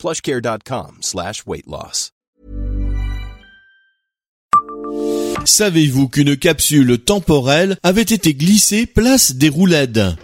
plushcare.com 0.00 0.98
slash 1.02 1.44
weight 1.46 1.66
loss. 1.66 2.12
Savez-vous 5.44 6.08
qu'une 6.08 6.36
capsule 6.36 6.98
temporelle 6.98 7.76
avait 7.82 8.02
été 8.02 8.34
glissée 8.34 8.86
place 8.86 9.34
des 9.34 9.48
Roulades? 9.48 10.16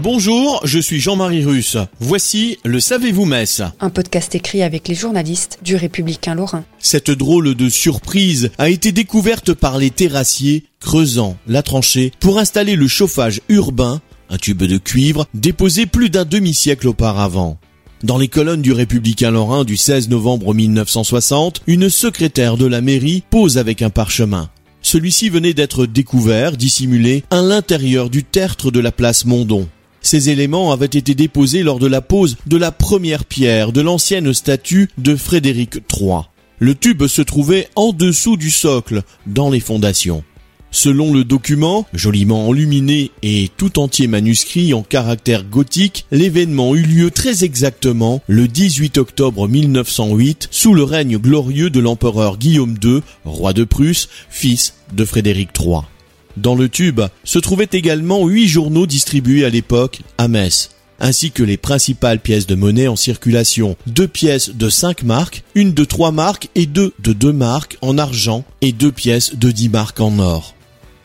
Bonjour, 0.00 0.60
je 0.64 0.78
suis 0.78 1.00
Jean-Marie 1.00 1.44
Russe. 1.44 1.76
Voici 1.98 2.58
le 2.64 2.78
Savez-vous 2.78 3.24
Metz 3.24 3.62
Un 3.80 3.90
podcast 3.90 4.34
écrit 4.34 4.62
avec 4.62 4.86
les 4.86 4.94
journalistes 4.94 5.58
du 5.62 5.74
Républicain 5.74 6.34
Lorrain. 6.34 6.64
Cette 6.78 7.10
drôle 7.10 7.54
de 7.54 7.68
surprise 7.68 8.50
a 8.58 8.70
été 8.70 8.92
découverte 8.92 9.52
par 9.52 9.76
les 9.76 9.90
terrassiers 9.90 10.64
creusant 10.80 11.36
la 11.46 11.62
tranchée 11.62 12.12
pour 12.20 12.38
installer 12.38 12.76
le 12.76 12.86
chauffage 12.86 13.40
urbain, 13.48 14.00
un 14.30 14.38
tube 14.38 14.62
de 14.62 14.78
cuivre 14.78 15.26
déposé 15.34 15.86
plus 15.86 16.10
d'un 16.10 16.24
demi-siècle 16.24 16.88
auparavant. 16.88 17.58
Dans 18.04 18.18
les 18.18 18.28
colonnes 18.28 18.62
du 18.62 18.72
Républicain 18.72 19.32
Lorrain 19.32 19.64
du 19.64 19.76
16 19.76 20.08
novembre 20.08 20.54
1960, 20.54 21.62
une 21.66 21.90
secrétaire 21.90 22.56
de 22.56 22.66
la 22.66 22.80
mairie 22.80 23.24
pose 23.28 23.58
avec 23.58 23.82
un 23.82 23.90
parchemin. 23.90 24.50
Celui-ci 24.82 25.28
venait 25.28 25.54
d'être 25.54 25.86
découvert, 25.86 26.56
dissimulé, 26.56 27.24
à 27.30 27.42
l'intérieur 27.42 28.08
du 28.08 28.22
tertre 28.22 28.70
de 28.70 28.78
la 28.78 28.92
place 28.92 29.24
Mondon. 29.24 29.68
Ces 30.00 30.30
éléments 30.30 30.70
avaient 30.70 30.86
été 30.86 31.14
déposés 31.14 31.64
lors 31.64 31.80
de 31.80 31.88
la 31.88 32.00
pose 32.00 32.36
de 32.46 32.56
la 32.56 32.70
première 32.70 33.24
pierre 33.24 33.72
de 33.72 33.80
l'ancienne 33.80 34.32
statue 34.32 34.88
de 34.96 35.16
Frédéric 35.16 35.80
III. 35.92 36.22
Le 36.60 36.74
tube 36.74 37.06
se 37.06 37.22
trouvait 37.22 37.68
en 37.76 37.92
dessous 37.92 38.36
du 38.36 38.50
socle, 38.50 39.02
dans 39.26 39.50
les 39.50 39.60
fondations. 39.60 40.22
Selon 40.70 41.12
le 41.12 41.24
document, 41.24 41.86
joliment 41.94 42.48
enluminé 42.48 43.10
et 43.22 43.50
tout 43.56 43.78
entier 43.78 44.06
manuscrit 44.06 44.74
en 44.74 44.82
caractère 44.82 45.44
gothique, 45.44 46.04
l'événement 46.10 46.74
eut 46.74 46.82
lieu 46.82 47.10
très 47.10 47.42
exactement 47.42 48.22
le 48.26 48.48
18 48.48 48.98
octobre 48.98 49.48
1908 49.48 50.48
sous 50.50 50.74
le 50.74 50.82
règne 50.82 51.18
glorieux 51.18 51.70
de 51.70 51.80
l'empereur 51.80 52.36
Guillaume 52.36 52.76
II, 52.82 53.00
roi 53.24 53.52
de 53.52 53.64
Prusse, 53.64 54.08
fils 54.28 54.74
de 54.92 55.04
Frédéric 55.04 55.50
III. 55.58 55.80
Dans 56.36 56.54
le 56.54 56.68
tube 56.68 57.00
se 57.24 57.38
trouvaient 57.38 57.68
également 57.72 58.26
huit 58.26 58.46
journaux 58.46 58.86
distribués 58.86 59.44
à 59.44 59.50
l'époque 59.50 60.00
à 60.18 60.28
Metz, 60.28 60.70
ainsi 61.00 61.30
que 61.30 61.42
les 61.42 61.56
principales 61.56 62.20
pièces 62.20 62.46
de 62.46 62.54
monnaie 62.54 62.88
en 62.88 62.96
circulation. 62.96 63.76
Deux 63.86 64.06
pièces 64.06 64.50
de 64.50 64.68
5 64.68 65.02
marques, 65.02 65.42
une 65.54 65.72
de 65.72 65.84
3 65.84 66.12
marques 66.12 66.50
et 66.54 66.66
deux 66.66 66.92
de 67.00 67.12
2 67.12 67.32
marques 67.32 67.78
en 67.80 67.98
argent 67.98 68.44
et 68.60 68.72
deux 68.72 68.92
pièces 68.92 69.34
de 69.36 69.50
10 69.50 69.70
marques 69.70 70.00
en 70.00 70.18
or. 70.18 70.54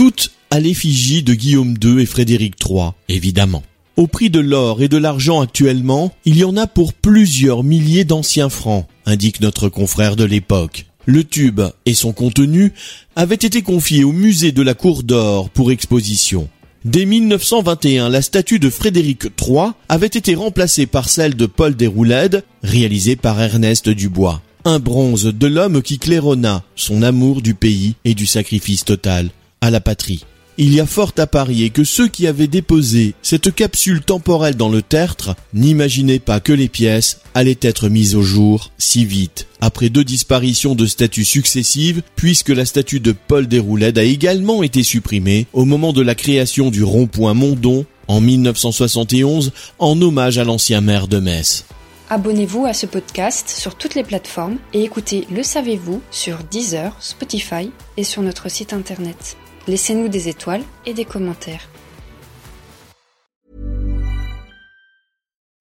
Toutes 0.00 0.30
à 0.50 0.60
l'effigie 0.60 1.22
de 1.22 1.34
Guillaume 1.34 1.76
II 1.84 2.00
et 2.00 2.06
Frédéric 2.06 2.54
III, 2.66 2.92
évidemment. 3.10 3.62
Au 3.98 4.06
prix 4.06 4.30
de 4.30 4.40
l'or 4.40 4.80
et 4.80 4.88
de 4.88 4.96
l'argent 4.96 5.42
actuellement, 5.42 6.10
il 6.24 6.38
y 6.38 6.44
en 6.44 6.56
a 6.56 6.66
pour 6.66 6.94
plusieurs 6.94 7.62
milliers 7.62 8.04
d'anciens 8.04 8.48
francs, 8.48 8.86
indique 9.04 9.42
notre 9.42 9.68
confrère 9.68 10.16
de 10.16 10.24
l'époque. 10.24 10.86
Le 11.04 11.22
tube 11.22 11.60
et 11.84 11.92
son 11.92 12.14
contenu 12.14 12.72
avaient 13.14 13.34
été 13.34 13.60
confiés 13.60 14.02
au 14.02 14.12
musée 14.12 14.52
de 14.52 14.62
la 14.62 14.72
Cour 14.72 15.02
d'Or 15.02 15.50
pour 15.50 15.70
exposition. 15.70 16.48
Dès 16.86 17.04
1921, 17.04 18.08
la 18.08 18.22
statue 18.22 18.58
de 18.58 18.70
Frédéric 18.70 19.24
III 19.38 19.72
avait 19.90 20.06
été 20.06 20.34
remplacée 20.34 20.86
par 20.86 21.10
celle 21.10 21.34
de 21.34 21.44
Paul 21.44 21.76
Déroulède, 21.76 22.42
réalisée 22.62 23.16
par 23.16 23.38
Ernest 23.38 23.90
Dubois. 23.90 24.40
Un 24.64 24.78
bronze 24.78 25.26
de 25.26 25.46
l'homme 25.46 25.82
qui 25.82 25.98
claironna 25.98 26.64
son 26.74 27.02
amour 27.02 27.42
du 27.42 27.52
pays 27.52 27.96
et 28.06 28.14
du 28.14 28.24
sacrifice 28.24 28.86
total 28.86 29.28
à 29.60 29.70
la 29.70 29.80
patrie. 29.80 30.24
Il 30.62 30.74
y 30.74 30.80
a 30.80 30.84
fort 30.84 31.12
à 31.16 31.26
parier 31.26 31.70
que 31.70 31.84
ceux 31.84 32.06
qui 32.06 32.26
avaient 32.26 32.46
déposé 32.46 33.14
cette 33.22 33.54
capsule 33.54 34.02
temporelle 34.02 34.56
dans 34.56 34.68
le 34.68 34.82
tertre 34.82 35.34
n'imaginaient 35.54 36.18
pas 36.18 36.38
que 36.40 36.52
les 36.52 36.68
pièces 36.68 37.20
allaient 37.32 37.56
être 37.62 37.88
mises 37.88 38.14
au 38.14 38.20
jour 38.20 38.70
si 38.76 39.06
vite, 39.06 39.46
après 39.62 39.88
deux 39.88 40.04
disparitions 40.04 40.74
de 40.74 40.84
statues 40.84 41.24
successives, 41.24 42.02
puisque 42.14 42.50
la 42.50 42.66
statue 42.66 43.00
de 43.00 43.12
Paul 43.12 43.46
Déroulède 43.46 43.96
a 43.96 44.02
également 44.02 44.62
été 44.62 44.82
supprimée 44.82 45.46
au 45.54 45.64
moment 45.64 45.94
de 45.94 46.02
la 46.02 46.14
création 46.14 46.70
du 46.70 46.84
rond-point 46.84 47.32
Mondon 47.32 47.86
en 48.06 48.20
1971 48.20 49.52
en 49.78 50.02
hommage 50.02 50.36
à 50.36 50.44
l'ancien 50.44 50.82
maire 50.82 51.08
de 51.08 51.20
Metz. 51.20 51.64
Abonnez-vous 52.10 52.66
à 52.66 52.74
ce 52.74 52.86
podcast 52.86 53.48
sur 53.48 53.76
toutes 53.76 53.94
les 53.94 54.02
plateformes 54.02 54.58
et 54.74 54.82
écoutez 54.82 55.26
Le 55.30 55.44
Savez-vous 55.44 56.02
sur 56.10 56.38
Deezer, 56.50 56.94
Spotify 57.00 57.70
et 57.96 58.04
sur 58.04 58.20
notre 58.20 58.50
site 58.50 58.72
internet. 58.72 59.36
Laissez-nous 59.68 60.08
des 60.08 60.28
étoiles 60.28 60.64
et 60.86 60.94
des 60.94 61.04
commentaires. 61.04 61.68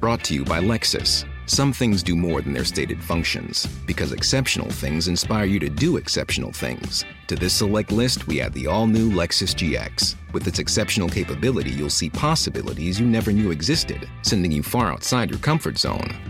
Brought 0.00 0.24
to 0.24 0.34
you 0.34 0.44
by 0.44 0.60
Lexus. 0.60 1.26
Some 1.44 1.72
things 1.72 2.02
do 2.02 2.14
more 2.14 2.40
than 2.40 2.54
their 2.54 2.64
stated 2.64 3.02
functions, 3.02 3.66
because 3.86 4.12
exceptional 4.12 4.70
things 4.70 5.08
inspire 5.08 5.44
you 5.44 5.58
to 5.58 5.68
do 5.68 5.96
exceptional 5.96 6.52
things. 6.52 7.04
To 7.26 7.34
this 7.34 7.52
select 7.52 7.90
list, 7.90 8.26
we 8.26 8.40
add 8.40 8.54
the 8.54 8.66
all 8.66 8.86
new 8.86 9.10
Lexus 9.10 9.54
GX. 9.54 10.14
With 10.32 10.46
its 10.46 10.60
exceptional 10.60 11.08
capability, 11.08 11.70
you'll 11.70 11.90
see 11.90 12.08
possibilities 12.08 13.00
you 13.00 13.06
never 13.06 13.32
knew 13.32 13.50
existed, 13.50 14.08
sending 14.22 14.52
you 14.52 14.62
far 14.62 14.92
outside 14.92 15.28
your 15.28 15.40
comfort 15.40 15.76
zone. 15.76 16.29